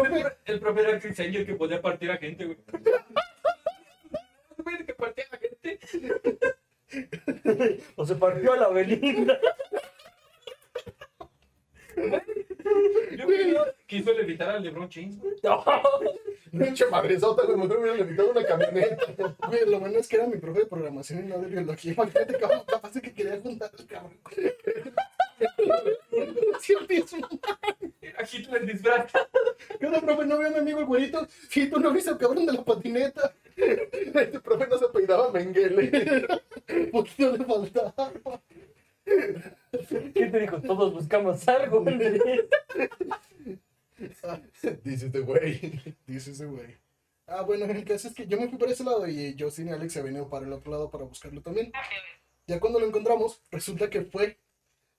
[0.02, 2.58] pro- el profe era Chris Angel que podía partir a gente, güey.
[4.58, 5.80] Güey, que partía a gente.
[7.96, 9.40] O se partió a la Belinda.
[11.96, 15.34] Yo creo que quiso levitar a LeBron James, güey.
[16.52, 17.58] Pinche madresota, güey.
[17.58, 19.06] Mejor me hubiera levitado una camioneta.
[19.48, 21.94] güey, lo bueno es que era mi profe de programación y no de biología.
[21.94, 24.18] Imagínate, cabrón, capaz de que quería juntar al cabrón.
[26.60, 27.26] Siempre es un-
[28.02, 29.28] Era Hitler disfrazado.
[29.80, 30.26] ¿Qué onda, profe?
[30.26, 31.28] ¿No veo a mi amigo el güerito?
[31.50, 33.34] Sí, tú no viste al cabrón de la patineta.
[33.58, 36.26] Este profe no se apellidaba Menguele.
[36.70, 38.12] Un poquito le faltaba.
[40.36, 40.62] ¿Qué te dijo?
[40.62, 41.80] Todos buscamos algo.
[41.88, 42.12] Andrés.
[44.84, 45.96] Dice este güey.
[46.06, 46.76] Dice ese güey.
[47.26, 49.72] Ah, bueno, el caso es que yo me fui para ese lado y Justin y
[49.72, 51.72] Alex se venido para el otro lado para buscarlo también.
[52.48, 54.38] Ya cuando lo encontramos, resulta que fue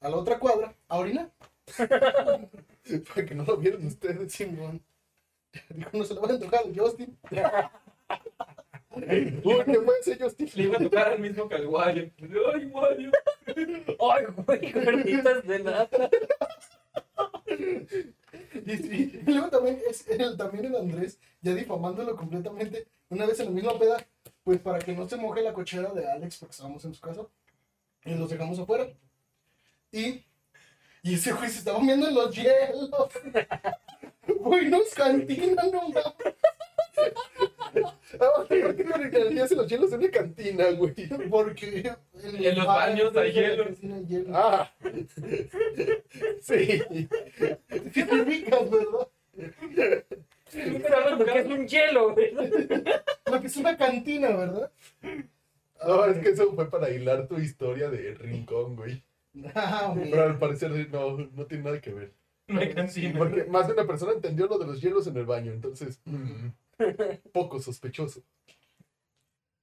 [0.00, 1.30] a la otra cuadra a orinar.
[1.76, 4.32] Para que no lo vieran ustedes.
[4.32, 4.82] Simón.
[5.68, 7.18] Dijo, no se le va a antojar al Justin.
[8.96, 10.50] Uy, ¿qué fue ese Justin?
[10.54, 12.10] Le iba a tocar al mismo que al Wario.
[12.54, 13.10] Ay, Wario.
[13.46, 15.88] Ay, güey, gorditas de nada.
[18.66, 23.38] Y, sí, y luego también, es el, también el Andrés, ya difamándolo completamente, una vez
[23.40, 24.04] en la misma peda,
[24.42, 27.26] pues para que no se moje la cochera de Alex, porque estábamos en su casa,
[28.04, 28.88] y los dejamos afuera.
[29.92, 30.24] Y,
[31.02, 32.90] y ese güey se estaba viendo en los hielos.
[34.26, 36.34] Güey, no es cantina, no mames.
[38.20, 40.94] Ah, ¿Por qué los hielos en una cantina, güey?
[41.30, 43.64] Porque En los baños hay hielo.
[44.06, 44.30] hielo.
[44.34, 44.70] Ah.
[46.40, 46.82] Sí.
[47.92, 49.08] Sí te ubicas, ¿verdad?
[50.48, 52.32] Sabes lo que es un hielo, güey.
[53.30, 54.70] Lo que es una cantina, ¿verdad?
[55.84, 59.02] No, es que eso fue para hilar tu historia de Rincón, güey.
[59.54, 59.94] Ah.
[59.94, 62.12] Pero al parecer no, no tiene nada que ver.
[62.48, 63.18] No hay cantina.
[63.18, 66.00] Porque más de una persona entendió lo de los hielos en el baño, entonces.
[66.04, 66.48] mm,
[67.32, 68.22] poco sospechoso.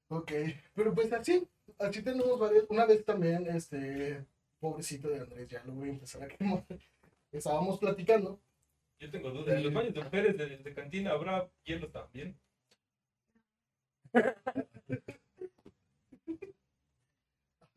[0.10, 0.32] Ok,
[0.74, 1.48] pero pues así,
[1.80, 2.66] así tenemos varias.
[2.70, 4.26] Una vez también, este,
[4.60, 6.66] pobrecito de Andrés, ya lo voy a empezar a quemar.
[7.32, 8.40] Estábamos platicando.
[9.00, 9.56] Yo tengo dudas.
[9.58, 12.38] En los baños de mujeres de, de cantina habrá hielo también.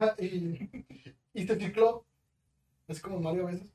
[0.00, 0.68] ah, Y,
[1.34, 2.04] y se cicló,
[2.88, 3.68] así como Mario a veces.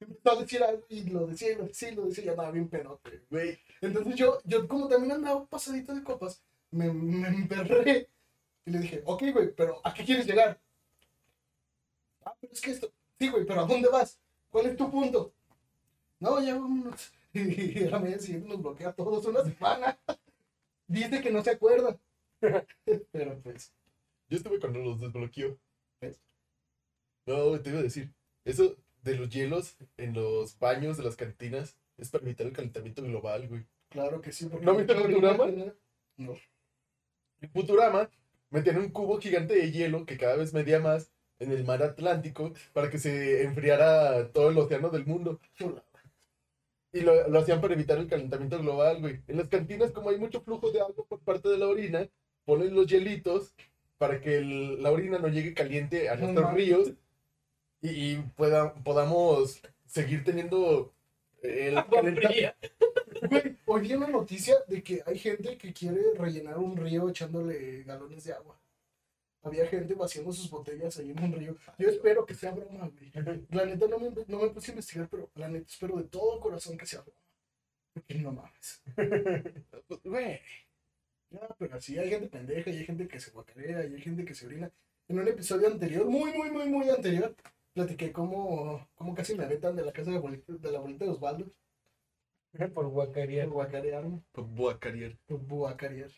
[0.00, 2.32] Empezó a decir algo y lo decía y lo decía y lo decía y ya
[2.32, 3.22] andaba bien pedote.
[3.30, 8.08] Güey, Entonces yo, yo como también andaba pasadito de copas, me, me emperré
[8.66, 10.60] y le dije, ok, güey, pero ¿a qué quieres llegar?
[12.24, 14.18] Ah, pero es que esto, sí, güey, pero ¿a dónde vas?
[14.50, 15.34] ¿Cuál es tu punto?
[16.20, 17.12] No, ya vámonos.
[17.34, 19.98] Y a la media siguiente nos bloquea a todos una semana.
[20.86, 21.98] Dice que no se acuerda.
[23.10, 23.74] Pero pues,
[24.28, 25.58] yo estuve cuando los desbloqueó.
[26.00, 26.20] ¿Ves?
[27.26, 28.14] No, te iba a decir.
[28.44, 33.02] Eso de los hielos en los baños de las cantinas es para evitar el calentamiento
[33.02, 33.66] global, güey.
[33.94, 34.46] Claro que sí.
[34.46, 35.44] porque ¿No viste Futurama?
[35.44, 35.74] orina-
[36.18, 36.34] No.
[37.40, 38.10] En Futurama
[38.50, 42.52] metían un cubo gigante de hielo que cada vez medía más en el mar Atlántico
[42.72, 45.40] para que se enfriara todo el océano del mundo.
[46.92, 49.20] Y lo, lo hacían para evitar el calentamiento global, güey.
[49.26, 52.08] En las cantinas, como hay mucho flujo de agua por parte de la orina,
[52.44, 53.52] ponen los hielitos
[53.98, 56.92] para que el- la orina no llegue caliente a nuestros ríos
[57.80, 60.93] y, y pueda- podamos seguir teniendo
[61.44, 62.56] el Agua calenta- fría.
[63.28, 67.82] Güey, hoy vi una noticia de que hay gente que quiere rellenar un río echándole
[67.84, 68.58] galones de agua.
[69.42, 71.56] Había gente vaciando sus botellas ahí en un río.
[71.78, 73.12] Yo espero que sea broma, güey.
[73.50, 76.40] La neta no me, no me puse a investigar, pero la neta espero de todo
[76.40, 77.18] corazón que sea broma.
[77.92, 78.82] Porque no mames.
[79.86, 80.40] Pues, Güey,
[81.30, 84.24] No, pero sí, hay gente pendeja y hay gente que se guacarea y hay gente
[84.24, 84.70] que se orina.
[85.08, 87.34] En un episodio anterior, muy, muy, muy, muy anterior,
[87.74, 91.10] platiqué cómo, cómo casi me aventan de la casa de, abuelita- de la abuelita de
[91.10, 91.46] Osvaldo
[92.74, 93.46] Por guacarear.
[93.46, 95.18] por guacarearme, pues, Buacarier.
[95.26, 96.10] por guacarear.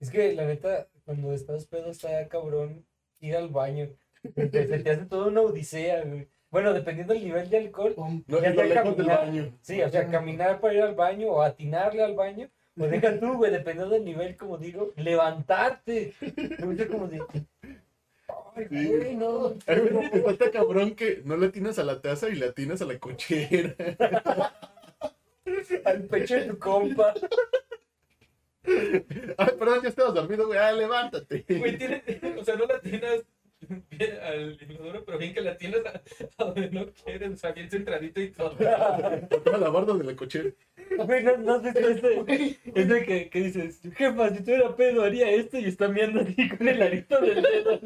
[0.00, 2.84] Es que la neta, cuando estás pedo está cabrón
[3.20, 3.88] ir al baño.
[4.34, 6.28] Te- Se te hace toda una odisea, güey.
[6.50, 7.94] Bueno, dependiendo del nivel de alcohol.
[8.26, 9.58] No, Ya lejos del baño.
[9.60, 12.50] Sí, o sea, caminar para ir al baño o atinarle al baño.
[12.78, 16.12] O deja tú, güey, dependiendo del nivel, como digo, levantarte.
[16.90, 17.22] Como de.
[18.56, 19.14] Ay, Sí.
[19.16, 19.56] no.
[19.66, 22.98] Está tan cabrón que no le atinas a la taza y le atinas a la
[22.98, 23.74] cochera.
[25.84, 27.14] Al pecho de tu compa.
[28.66, 30.58] Ay, perdón, ya estabas dormido, güey.
[30.58, 31.44] Ah, levántate.
[31.48, 32.02] Güey, tiene,
[32.38, 33.24] o sea, no la tienes bien
[34.22, 36.02] al inodoro, pero bien que la tienes a,
[36.38, 38.50] a donde no quieres, o sea, bien centradito y todo.
[38.50, 40.50] Toda la barda de la cochera.
[40.96, 42.58] Güey, no, no has visto este.
[42.74, 46.68] Este que, que dices, jefa, si tuviera pedo haría esto y está mirando así con
[46.68, 47.80] el arito del dedo.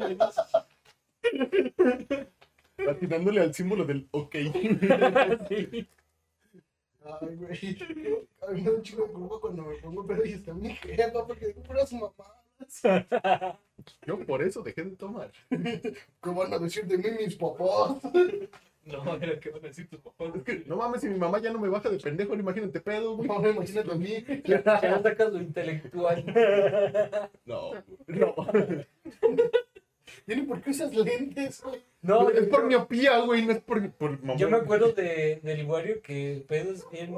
[2.89, 4.35] Atinándole al símbolo del ok.
[5.49, 5.87] Sí.
[7.03, 7.77] Ay, güey.
[8.41, 10.73] A mí me da un chico de culpa cuando me pongo pedo y está mi
[10.75, 13.59] jefa porque digo puras mamadas.
[14.05, 15.31] Yo por eso dejé de tomar.
[15.49, 17.97] ¿Qué van a decir de mí mis papás?
[18.85, 20.29] No, era que van a decir tus papás.
[20.35, 23.17] Es que, no mames, si mi mamá ya no me baja de pendejo, imagínate pedo,
[23.17, 23.27] güey.
[23.27, 24.25] No, imagínate a mí.
[24.45, 26.25] Ya, sacas lo intelectual.
[27.45, 27.71] No,
[28.07, 28.35] no.
[30.25, 31.83] ¿Tiene por qué usas lentes, güey?
[32.01, 34.35] No, es por miopía, güey, no es por, por mamá.
[34.37, 37.13] yo me acuerdo de, del Iguario que el pedo es bien.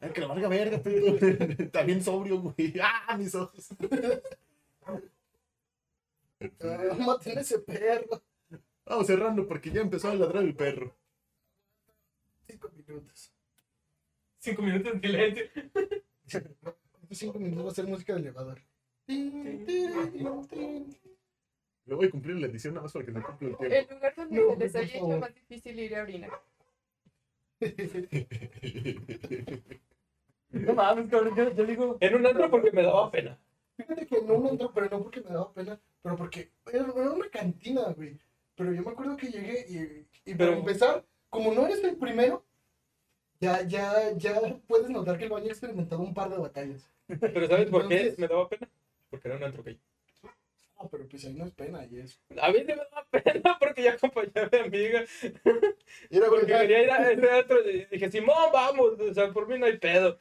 [0.00, 1.16] Ay, que la valga verga, pedo.
[1.58, 2.74] Está bien sobrio, güey.
[2.82, 3.68] Ah, mis ojos.
[6.60, 8.22] Ah, maten a ese perro.
[8.84, 10.94] Vamos cerrando porque ya empezó a ladrar el perro.
[12.46, 13.32] Cinco minutos.
[14.38, 15.44] Cinco minutos de silencio.
[16.26, 18.60] Estos cinco minutos va a ser música de elevador.
[21.86, 23.76] Le voy a cumplir la edición nada más para que se cumpla el tiempo.
[23.76, 26.30] El lugar donde No, se les haya hecho más difícil ir a orinar.
[30.50, 31.96] No mames, cabrón, yo, yo digo.
[32.00, 33.36] En un antro porque me daba pena.
[33.76, 37.10] Fíjate que no, no entró, pero no porque me daba pena, pero porque era, era
[37.10, 38.18] una cantina, güey.
[38.54, 41.96] Pero yo me acuerdo que llegué y, y para Pero- empezar, como no eres el
[41.96, 42.44] primero,
[43.40, 46.88] ya, ya, ya puedes notar que el baño ha experimentado un par de batallas.
[47.20, 48.68] Pero ¿sabes por qué me daba pena?
[49.10, 49.78] Porque era un antro gay.
[50.76, 52.18] Ah, pero pues ahí no es pena y eso.
[52.40, 55.04] A mí me daba pena porque ya acompañé a mi amiga.
[56.10, 58.98] Era Porque quería ir a ese antro y dije, Simón, vamos.
[59.00, 60.18] O sea, por mí no hay pedo.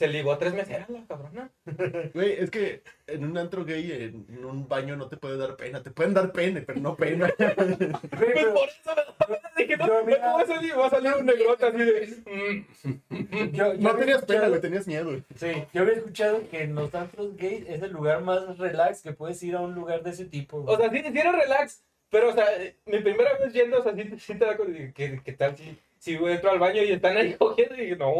[0.00, 1.50] Se ligó a tres meseras la cabrona.
[2.14, 5.82] Güey, es que en un antro gay, en un baño no te puede dar pena.
[5.82, 7.30] Te pueden dar pene, pero no pena.
[7.38, 8.94] Güey, Pues pero por eso
[9.28, 9.62] me.
[9.62, 12.64] Dije, no, Yo, no mira- va a salir, va a salir un negrote así de.
[13.10, 13.50] mm.
[13.52, 15.10] yo, yo No tenías pena, güey, tenías miedo.
[15.36, 19.12] Sí, yo había escuchado que en los antros gays es el lugar más relax que
[19.12, 20.62] puedes ir a un lugar de ese tipo.
[20.62, 20.76] güey.
[20.76, 21.84] O sea, sí, sí era relax.
[22.08, 25.20] Pero, o sea, eh, mi primera vez yendo, o sea, sí, sí te da ¿Qué,
[25.22, 25.54] qué tal
[26.00, 27.80] si, si entro al baño y están ahí cogiendo?
[27.80, 28.10] Y no.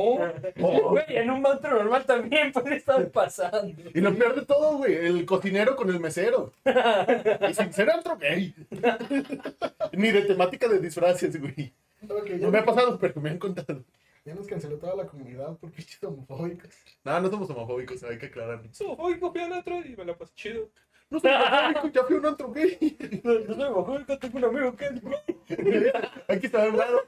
[0.90, 3.90] Güey, en un antro normal también puede estar pasando.
[3.92, 6.52] Y lo peor de todo, güey, el cocinero con el mesero.
[7.48, 8.54] Y sin ser antro gay.
[9.92, 11.72] Ni de temática de disfraces, güey.
[12.38, 13.82] No me ha pasado, pero me han contado.
[14.24, 16.70] ya nos canceló toda la comunidad por pinches homofóbicos.
[17.04, 18.72] No, no somos homofóbicos, hay que aclararlo.
[18.72, 20.68] So, hoy cogí al otro y me la pasé chido.
[21.10, 22.96] No soy homofóbico, ya fui un antro gay.
[23.24, 25.92] No, no soy homofóbico, tengo un amigo que es gay.
[26.28, 27.00] Aquí está el lado.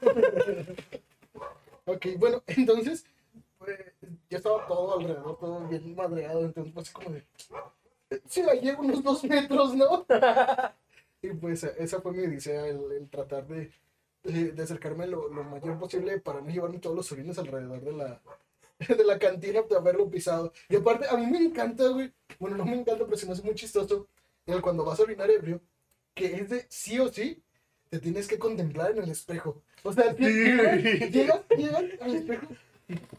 [1.85, 3.05] Ok, bueno, entonces,
[3.57, 3.77] pues,
[4.29, 7.25] ya estaba todo alrededor, todo bien madreado, entonces pues como de,
[8.27, 10.05] si la llevo unos dos metros, ¿no?
[11.21, 13.71] y pues esa fue mi odisea, el, el tratar de,
[14.23, 17.93] de, de acercarme lo, lo mayor posible para no llevarme todos los orines alrededor de
[17.93, 18.21] la,
[18.97, 20.51] de la cantina de haberlo pisado.
[20.69, 23.41] Y aparte, a mí me encanta, güey, bueno, no me encanta, pero se me hace
[23.43, 24.07] muy chistoso,
[24.45, 25.61] el cuando vas a orinar ebrio,
[26.13, 27.41] que es de sí o sí,
[27.89, 29.61] te tienes que contemplar en el espejo.
[29.83, 30.79] O sea, Sí, llegas,
[31.11, 32.47] llegas, llegas al espejo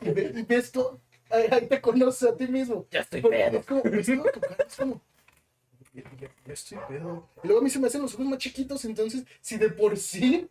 [0.00, 1.00] y, ve- y ves todo,
[1.30, 2.86] ahí, ahí te conoces a ti mismo.
[2.90, 3.58] Ya estoy Porque pedo.
[3.58, 5.00] Es como, ves tu cara, es como,
[5.92, 7.28] ya, ya- ya estoy pedo.
[7.42, 9.96] Y luego a mí se me hacen los ojos más chiquitos, entonces, si de por
[9.96, 10.48] sí,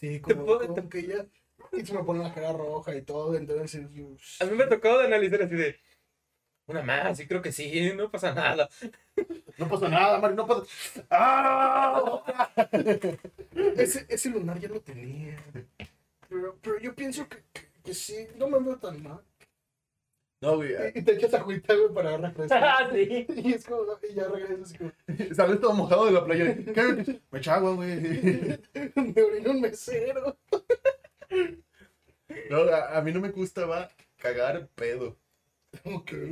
[0.00, 1.26] sí, como, puedo- como que ya,
[1.72, 4.06] y se me pone la cara roja y todo, entonces, yo,
[4.40, 5.76] A mí me ha tocado de analizar así de.
[6.66, 8.68] Una más, sí creo que sí, no pasa nada.
[9.58, 10.62] No pasa nada, Mario, no pasa.
[11.10, 12.22] ¡Ah!
[13.76, 15.36] ese, ese lunar ya lo tenía.
[16.28, 19.20] Pero, pero yo pienso que, que, que sí, no me veo tan mal.
[20.40, 22.62] No, güey, Y, y te echas agüita, güey, para refrescar.
[22.64, 23.26] Ah, sí.
[23.28, 24.92] y es como, y ya regresas así como,
[25.34, 26.54] sales todo mojado de la playa.
[26.54, 27.20] ¿Qué?
[27.30, 28.00] Me echa agua, güey.
[28.94, 30.36] me orina un mesero.
[32.50, 35.16] No, a, a mí no me gustaba cagar pedo.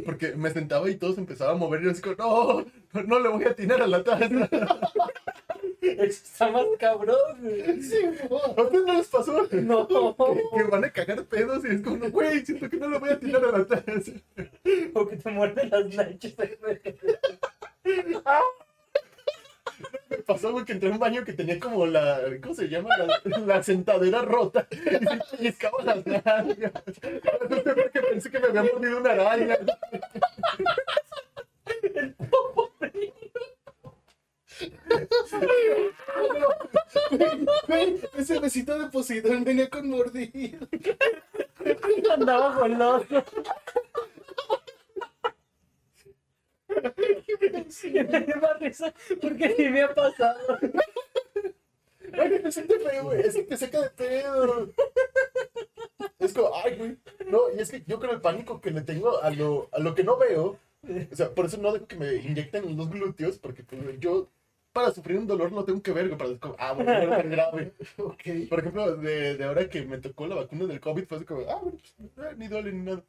[0.04, 3.18] Porque me sentaba y todo se empezaba a mover y yo así como, no, no
[3.18, 4.26] le voy a atinar a la taza.
[5.80, 7.82] Eso está más cabrón, güey.
[7.82, 7.96] Sí,
[8.30, 8.38] mo.
[8.38, 9.48] ¿A ustedes no les pasó?
[9.52, 9.88] No.
[10.52, 12.98] Que, que van a cagar pedos y es como, no, güey, siento que no le
[12.98, 14.12] voy a atinar a la taza.
[14.94, 16.34] O que te muerden las nachas.
[20.27, 22.90] Pasó, que entré a un baño que tenía como la, ¿cómo se llama?
[22.96, 26.72] La, la sentadera rota y pellizcaba las nalgas.
[27.48, 29.59] No sé por qué pensé que me había mordido una araña.
[37.66, 40.66] Güey, ese besito de Poseidón venía con mordido.
[42.14, 43.25] Andaba goloso.
[47.94, 50.58] Me da risa porque sí me ha pasado.
[52.12, 53.20] Ay, me siente feo, güey.
[53.20, 54.68] Es que te seca de pedo.
[56.18, 56.96] Es como, ay, güey.
[57.28, 59.94] No, y es que yo con el pánico que le tengo a lo, a lo
[59.94, 60.58] que no veo,
[61.12, 64.28] o sea, por eso no dejo que me inyecten en los glúteos, porque pues, yo
[64.72, 67.16] para sufrir un dolor no tengo que ver, para decir, como, ah, bueno, no era
[67.18, 67.72] tan grave.
[67.98, 68.22] Ok.
[68.48, 71.42] Por ejemplo, de, de ahora que me tocó la vacuna del COVID, fue así como,
[71.42, 71.78] ah, bueno,
[72.16, 73.04] pues, eh, ni duele ni nada.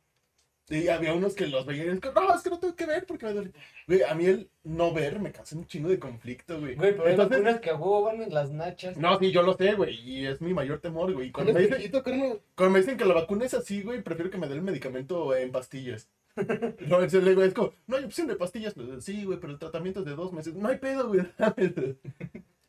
[0.69, 3.25] Y había unos que los veían y no, es que no tengo que ver porque
[3.25, 3.51] me duele.
[3.85, 6.75] Güey, a mí el no ver me causa un chingo de conflicto, güey.
[6.75, 8.95] Güey, pero Entonces, vacunas que a huevo van en las nachas.
[8.95, 11.31] no, sí, yo lo sé, güey, y es mi mayor temor, güey.
[11.31, 14.37] Cuando me, dicen, viejito, cuando me dicen que la vacuna es así, güey, prefiero que
[14.37, 16.09] me den el medicamento en pastillas.
[16.87, 18.73] No, en serio, güey, es como, no hay opción de pastillas.
[18.73, 20.55] Pues, Sí, güey, pero el tratamiento es de dos meses.
[20.55, 21.21] No hay pedo, güey.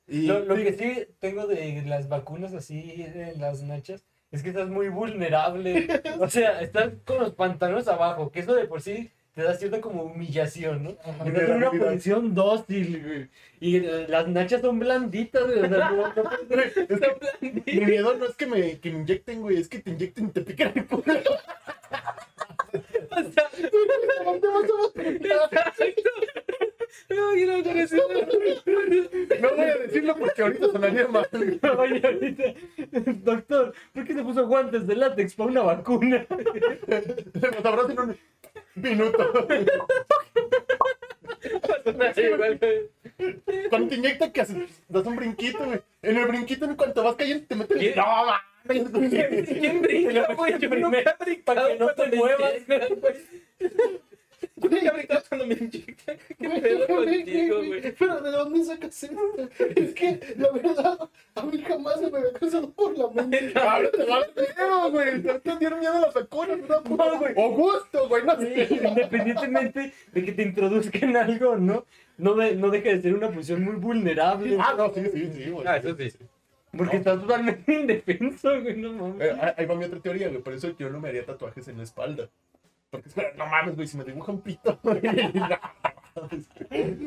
[0.06, 4.04] Y Lo, lo sí, que sí tengo de las vacunas así en las nachas
[4.34, 5.86] es que estás muy vulnerable.
[6.20, 9.80] O sea, estás con los pantalones abajo, que eso de por sí te da cierta
[9.80, 10.96] como humillación, ¿no?
[11.04, 11.26] Ajá.
[11.26, 13.28] Estás en una posición dócil, güey.
[13.60, 15.58] Y las nachas son blanditas, güey.
[15.58, 16.30] O sea, no, no
[17.40, 20.30] mi miedo no es que me, que me inyecten, güey, es que te inyecten y
[20.30, 21.04] te piquen el culo.
[23.10, 23.48] O sea,
[24.24, 26.43] ¿Dónde vas a
[29.40, 31.28] no, voy a decirlo porque ahorita sonaría mal.
[31.78, 32.44] Oye, ahorita,
[33.22, 36.26] doctor, ¿por qué se puso guantes de látex para una vacuna?
[36.28, 38.16] Lo sabrás en un
[38.74, 39.48] minuto.
[43.68, 44.82] Cuando te inyectan, que haces?
[44.88, 45.82] Das un brinquito, güey.
[46.02, 47.78] En el brinquito, en cuanto vas cayendo, te meten.
[47.78, 47.94] ¿Qué?
[47.94, 48.36] No, güey.
[48.66, 50.58] ¿Quién brinca, güey?
[50.58, 52.52] Yo nunca he brincado Para que no te muevas.
[54.56, 54.82] Güey.
[54.84, 56.16] Yo he brincado cuando me inyectan.
[56.38, 57.94] ¿Qué pedo contigo, güey?
[57.98, 59.20] Pero ¿de dónde sacas esto?
[59.76, 63.52] Es que, la verdad, a mí jamás se me había cruzado por la mente.
[63.58, 65.40] Ahora te va a dar miedo, güey.
[65.40, 67.32] Te dieron miedo a las vacunas, no, No, güey.
[67.36, 68.24] O gusto, güey.
[68.24, 68.68] No sé.
[68.70, 71.84] Independientemente de que te introduzcan algo, ¿no?
[72.16, 74.56] No, de- no deja de ser una posición muy vulnerable.
[74.60, 75.66] Ah, no, sí, sí, sí, güey.
[75.66, 76.12] Ah, eso sí.
[76.76, 79.28] Porque estás totalmente indefenso, güey, no mames.
[79.28, 80.42] Eh, ahí va mi otra teoría, güey.
[80.42, 82.28] Por eso yo no me haría tatuajes en la espalda.
[83.02, 85.00] Porque, no mames, güey, si me dibuja un pito, güey.
[85.02, 86.28] no.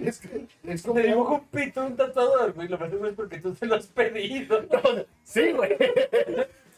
[0.04, 1.00] Es que, es Te como.
[1.00, 2.68] dibujo un pito, un tatuador, güey.
[2.68, 4.62] Lo mejor es porque tú se lo has pedido.
[5.24, 5.76] Sí, güey.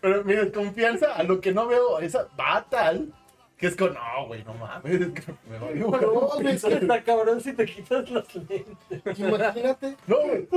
[0.02, 3.12] Pero mi desconfianza a lo que no veo esa va tal
[3.58, 6.42] que es como, no, güey, no mames, es que me va a dibujar No, un
[6.44, 6.68] güey, pito.
[6.70, 9.20] Está cabrón si te quitas los lentes.
[9.20, 9.98] Imagínate.
[10.08, 10.48] No, güey.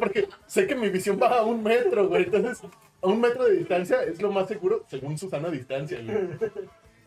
[0.00, 2.24] Porque sé que mi visión va a un metro, güey.
[2.24, 2.60] Entonces,
[3.00, 6.18] a un metro de distancia es lo más seguro según su sana distancia, güey.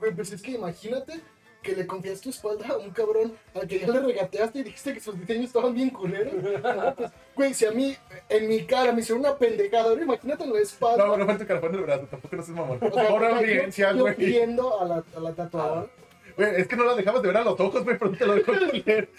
[0.01, 1.21] Güey, pues es que imagínate
[1.61, 4.95] que le confías tu espalda a un cabrón al que ya le regateaste y dijiste
[4.95, 6.33] que sus diseños estaban bien culeros.
[6.33, 7.95] No, pues, güey, si a mí,
[8.29, 11.05] en mi cara, me hicieron una pendejada, ahora imagínate en la espalda.
[11.05, 12.79] No, no falta el carafón del brazo, tampoco no seas mamón.
[12.81, 14.15] O sea, Por audiencia, güey.
[14.15, 15.87] viendo a la, a la tatuadora.
[16.35, 18.33] Güey, es que no la dejabas de ver a los ojos, güey, pero te lo
[18.33, 19.09] dejo de leer.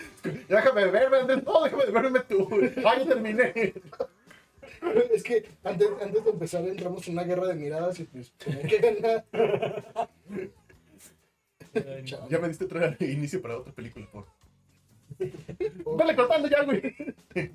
[0.49, 2.49] Déjame verme, no, déjame de verme tú.
[2.85, 3.73] Ah, ya terminé.
[5.13, 8.63] Es que antes, antes de empezar entramos en una guerra de miradas y pues tenía
[8.63, 9.25] que ganar.
[12.29, 14.27] Ya me diste otro inicio para otra película, por.
[15.97, 16.83] Vale, cortando ya, güey.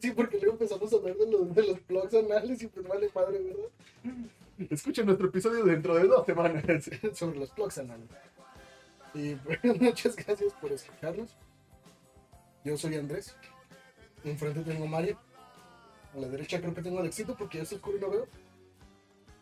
[0.00, 3.08] Sí, porque luego empezamos a hablar de los, de los plugs anales y pues vale
[3.14, 4.68] madre, ¿verdad?
[4.68, 6.64] Escuchen nuestro episodio dentro de dos semanas.
[7.12, 8.08] Sobre los plugs anales.
[9.14, 11.36] Y pues, muchas gracias por escucharnos.
[12.64, 13.36] Yo soy Andrés.
[14.24, 15.16] Enfrente tengo a Mario.
[16.12, 18.26] A la derecha creo que tengo a Alexito porque ya está oscuro y no veo.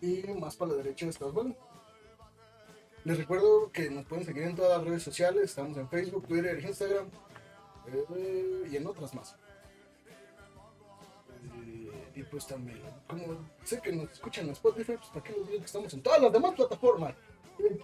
[0.02, 1.56] Y más para la derecha está Osvaldo.
[3.04, 5.44] Les recuerdo que nos pueden seguir en todas las redes sociales.
[5.44, 7.08] Estamos en Facebook, Twitter, Instagram
[7.88, 9.34] eh, y en otras más.
[11.56, 15.46] Eh, y pues también, como sé que nos escuchan en Spotify, pues para qué les
[15.48, 17.14] digo que estamos en todas las demás plataformas,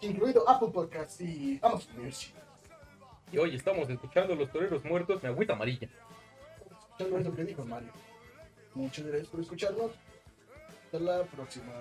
[0.03, 2.35] incluido Apple Podcasts y Amazon Music.
[3.33, 5.89] Y hoy estamos escuchando Los Toreros Muertos, mi agüita amarilla.
[6.81, 7.91] Escuchando eso que dijo Mario.
[8.75, 9.91] Muchas gracias por escucharnos.
[10.85, 11.73] Hasta la próxima.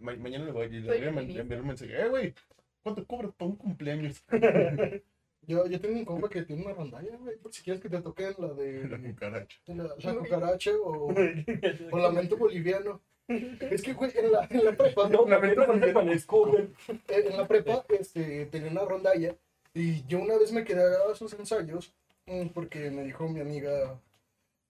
[0.00, 1.92] Ma- mañana le voy a le voy a man- enviar un mensaje.
[2.00, 2.34] Eh, güey,
[2.82, 4.24] ¿cuánto cobras para un cumpleaños?
[5.46, 8.00] Yo, yo tengo un compa que tiene una rondalla, güey, por si quieres que te
[8.00, 9.58] toquen la La de cucaracha.
[9.66, 11.12] la, la cucaracha o,
[11.92, 13.02] o lamento boliviano.
[13.28, 15.70] Es que, güey, en la, en la prepa, No, lamento
[16.12, 16.58] escudo.
[16.58, 16.68] eh,
[17.08, 19.36] en la prepa este, tenía una rondalla
[19.74, 21.92] y yo una vez me quedé a grabar sus ensayos
[22.26, 23.98] mm, porque me dijo mi amiga,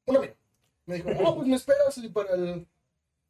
[0.06, 0.34] una amiga,
[0.86, 2.66] me dijo, no, pues me esperas para el,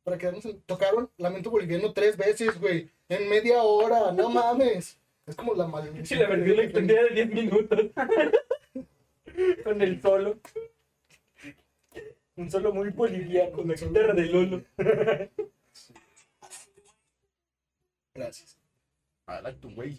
[0.04, 0.60] para quedarnos en...
[0.62, 5.00] Tocaron Lamento Boliviano tres veces, güey, en media hora, no mames.
[5.26, 6.04] Es como la maldición.
[6.04, 7.80] Sí, la versión extendida de 10 minutos.
[9.64, 10.38] Con el solo.
[12.36, 13.52] Un solo muy boliviano.
[13.52, 14.62] Con la guitarra de Lolo.
[18.14, 18.58] Gracias.
[19.26, 19.98] I like the way